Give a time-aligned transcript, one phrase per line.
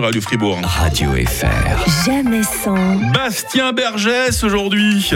[0.00, 0.60] Radio Fribourg.
[0.64, 2.06] Radio FR.
[2.06, 2.96] Jamais sans.
[3.12, 5.10] Bastien Bergès aujourd'hui.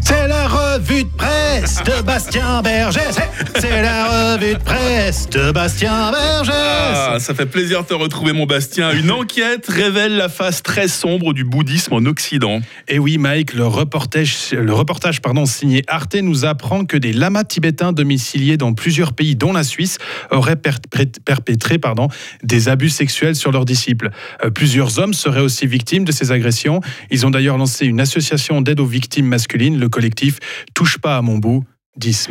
[0.00, 3.18] C'est la revue de presse de Bastien Bergès.
[3.58, 6.89] C'est la revue de presse de Bastien Bergès.
[7.12, 8.92] Ah, ça fait plaisir de te retrouver mon Bastien.
[8.92, 12.60] Une enquête révèle la face très sombre du bouddhisme en Occident.
[12.86, 17.42] Et oui, Mike, le reportage, le reportage pardon, signé Arte nous apprend que des lamas
[17.42, 19.98] tibétains domiciliés dans plusieurs pays, dont la Suisse,
[20.30, 22.06] auraient per- per- perpétré pardon,
[22.44, 24.10] des abus sexuels sur leurs disciples.
[24.44, 26.80] Euh, plusieurs hommes seraient aussi victimes de ces agressions.
[27.10, 30.38] Ils ont d'ailleurs lancé une association d'aide aux victimes masculines, le collectif
[30.74, 31.64] Touche pas à mon bout.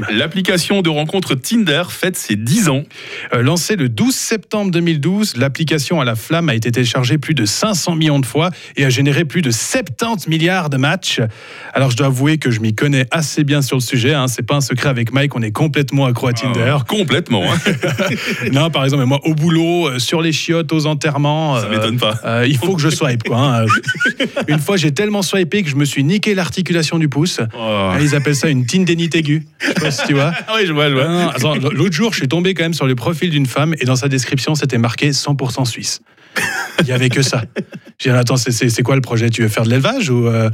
[0.10, 2.84] L'application de rencontre Tinder fête ses 10 ans.
[3.34, 7.46] Euh, lancée le 12 septembre 2012, l'application à la flamme a été téléchargée plus de
[7.46, 11.20] 500 millions de fois et a généré plus de 70 milliards de matchs.
[11.74, 14.14] Alors je dois avouer que je m'y connais assez bien sur le sujet.
[14.14, 14.30] Hein.
[14.30, 16.76] C'est pas un secret avec Mike, on est complètement accro à Tinder.
[16.80, 17.44] Ah, complètement.
[17.44, 17.58] hein.
[18.54, 21.60] non, par exemple, moi au boulot, euh, sur les chiottes, aux enterrements.
[21.60, 22.16] Ça euh, m'étonne pas.
[22.24, 23.24] euh, il faut que je swipe.
[23.24, 23.66] Quoi, hein.
[24.48, 27.42] Une fois, j'ai tellement swipé que je me suis niqué l'articulation du pouce.
[27.60, 27.92] Oh.
[28.02, 29.44] Ils appellent ça une tendinite aiguë.
[29.60, 30.32] Je sais pas si tu vois.
[30.56, 31.58] Oui, je vois, je vois.
[31.58, 34.08] L'autre jour, je suis tombé quand même sur le profil d'une femme et dans sa
[34.08, 36.02] description, c'était marqué 100% suisse.
[36.82, 37.44] Il y avait que ça.
[37.98, 39.30] J'ai dit, attends, c'est quoi le projet?
[39.30, 40.50] Tu veux faire de l'élevage ou euh,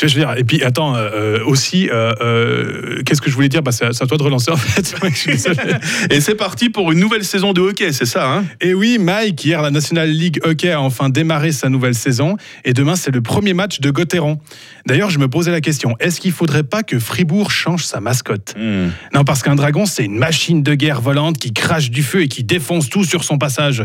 [0.00, 3.34] tu vois, je veux dire, et puis attends, euh, euh, aussi, euh, qu'est-ce que je
[3.34, 3.60] voulais dire?
[3.62, 4.94] Bah, C'est à toi de relancer en fait.
[6.10, 8.44] Et c'est parti pour une nouvelle saison de hockey, c'est ça hein?
[8.62, 12.38] Et oui, Mike, hier, la National League Hockey a enfin démarré sa nouvelle saison.
[12.64, 14.38] Et demain, c'est le premier match de Gauthieron.
[14.86, 18.54] D'ailleurs, je me posais la question est-ce qu'il faudrait pas que Fribourg change sa mascotte?
[18.56, 18.88] Hmm.
[19.12, 22.28] Non, parce qu'un dragon, c'est une machine de guerre volante qui crache du feu et
[22.28, 23.84] qui défonce tout sur son passage.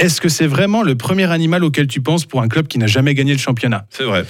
[0.00, 2.88] Est-ce que c'est vraiment le premier animal auquel tu penses pour un club qui n'a
[2.88, 3.86] jamais gagné le championnat?
[3.90, 4.24] C'est vrai.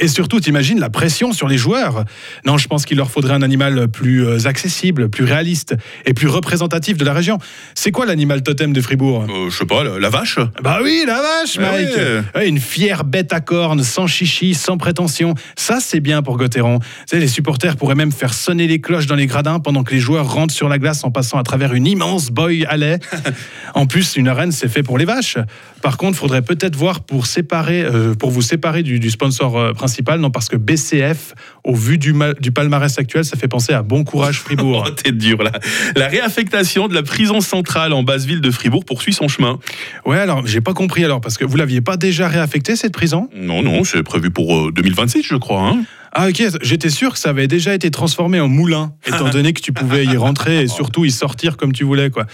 [0.00, 2.04] Et surtout, t'imagines la pression sur les joueurs
[2.46, 5.74] Non, je pense qu'il leur faudrait un animal plus euh, accessible, plus réaliste
[6.06, 7.38] et plus représentatif de la région.
[7.74, 9.26] C'est quoi l'animal totem de Fribourg?
[9.28, 12.22] Euh, je sais pas, la, la vache bah oui, la vache, Ah Mike ouais.
[12.34, 15.34] Ouais, Une fière bête à cornes, sans chichi, sans prétention.
[15.56, 16.78] Ça, c'est bien pour Gauthieron.
[17.12, 20.30] Les supporters pourraient même faire sonner les cloches dans les gradins pendant que les joueurs
[20.30, 22.96] rentrent sur la glace en passant à travers une immense boy allée.
[23.74, 25.38] en plus, une arène, c'est fait pour les vaches.
[25.82, 29.72] Par contre, faudrait peut-être voir pour, séparer, euh, pour vous séparer du, du sponsor euh,
[29.72, 30.20] principal.
[30.20, 33.82] Non, parce que BCF, au vu du, ma- du palmarès actuel, ça fait penser à
[33.82, 34.84] Bon Courage Fribourg.
[34.86, 35.52] Oh, t'es dur là.
[35.96, 39.58] La réaffectation de la prison centrale en basse ville de Fribourg poursuit son chemin.
[40.06, 43.28] ouais, alors, j'ai pas compris alors, parce que vous l'aviez pas déjà réaffecté, cette prison?
[43.34, 45.62] Non, non, c'est prévu pour euh, 2026, je crois.
[45.62, 45.82] hein.
[46.12, 49.60] Ah ok, j'étais sûr que ça avait déjà été transformé en moulin, étant donné que
[49.60, 52.10] tu pouvais y rentrer et surtout y sortir comme tu voulais.
[52.10, 52.26] quoi.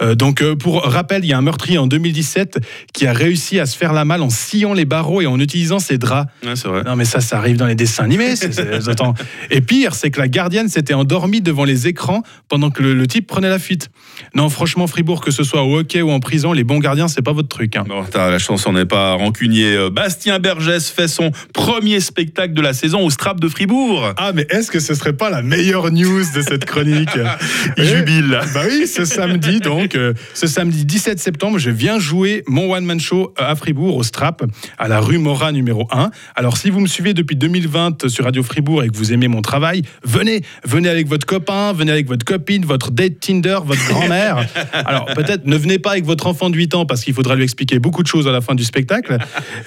[0.00, 2.58] Euh, donc euh, pour rappel, il y a un meurtrier en 2017
[2.92, 5.78] qui a réussi à se faire la malle en sciant les barreaux et en utilisant
[5.80, 6.30] ses draps.
[6.44, 6.82] Ouais, c'est vrai.
[6.84, 8.36] Non mais ça, ça arrive dans les dessins animés.
[8.36, 9.14] c'est- c'est- attends.
[9.50, 13.06] Et pire, c'est que la gardienne s'était endormie devant les écrans pendant que le, le
[13.06, 13.90] type prenait la fuite.
[14.34, 17.22] Non, franchement, Fribourg, que ce soit au hockey ou en prison, les bons gardiens, c'est
[17.22, 17.76] pas votre truc.
[17.76, 17.84] hein.
[17.88, 19.74] Non, t'as la chance, on n'est pas rancunier.
[19.74, 24.12] Euh, Bastien Bergès fait son premier spectacle de la saison au De Fribourg.
[24.18, 27.08] Ah, mais est-ce que ce serait pas la meilleure news de cette chronique
[27.78, 28.38] Il jubile.
[28.52, 33.00] Bah oui, ce samedi, donc, euh, ce samedi 17 septembre, je viens jouer mon one-man
[33.00, 34.44] show à Fribourg, au Strap,
[34.76, 36.10] à la rue Morat numéro 1.
[36.36, 39.40] Alors, si vous me suivez depuis 2020 sur Radio Fribourg et que vous aimez mon
[39.40, 44.46] travail, venez, venez avec votre copain, venez avec votre copine, votre date Tinder, votre grand-mère.
[44.74, 47.44] Alors, peut-être ne venez pas avec votre enfant de 8 ans parce qu'il faudra lui
[47.44, 49.16] expliquer beaucoup de choses à la fin du spectacle.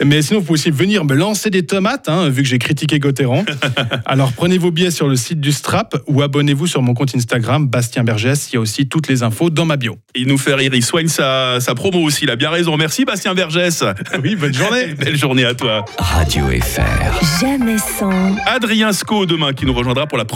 [0.05, 2.99] Mais sinon, vous pouvez aussi venir me lancer des tomates, hein, vu que j'ai critiqué
[2.99, 3.46] Gauthieron.
[4.05, 7.67] Alors, prenez vos billets sur le site du Strap ou abonnez-vous sur mon compte Instagram,
[7.67, 8.49] Bastien Bergès.
[8.51, 9.97] Il y a aussi toutes les infos dans ma bio.
[10.15, 12.77] Il nous fait rire, il soigne sa, sa promo aussi, il a bien raison.
[12.77, 13.83] Merci Bastien Bergès.
[14.23, 14.93] Oui, bonne journée.
[14.99, 15.85] Belle journée à toi.
[15.97, 17.39] Radio FR.
[17.39, 18.35] Jamais sans.
[18.45, 20.25] Adrien Sco demain qui nous rejoindra pour la